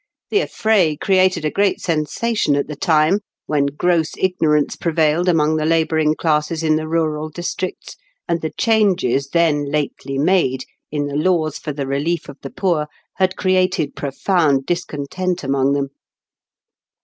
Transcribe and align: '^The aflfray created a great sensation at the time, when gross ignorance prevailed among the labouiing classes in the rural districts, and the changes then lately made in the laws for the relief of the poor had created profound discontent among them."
'^The 0.33 0.41
aflfray 0.41 0.99
created 0.99 1.45
a 1.45 1.51
great 1.51 1.79
sensation 1.79 2.55
at 2.55 2.67
the 2.67 2.75
time, 2.75 3.19
when 3.45 3.67
gross 3.67 4.13
ignorance 4.17 4.75
prevailed 4.75 5.29
among 5.29 5.57
the 5.57 5.63
labouiing 5.63 6.15
classes 6.17 6.63
in 6.63 6.75
the 6.75 6.87
rural 6.87 7.29
districts, 7.29 7.97
and 8.27 8.41
the 8.41 8.49
changes 8.57 9.27
then 9.29 9.69
lately 9.69 10.17
made 10.17 10.63
in 10.89 11.05
the 11.05 11.13
laws 11.15 11.59
for 11.59 11.71
the 11.71 11.85
relief 11.85 12.27
of 12.29 12.39
the 12.41 12.49
poor 12.49 12.87
had 13.17 13.35
created 13.37 13.95
profound 13.95 14.65
discontent 14.65 15.43
among 15.43 15.73
them." 15.73 15.89